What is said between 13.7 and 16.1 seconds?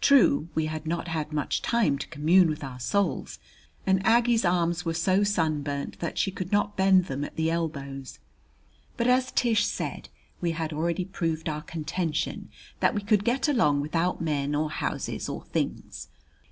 without men or houses or things.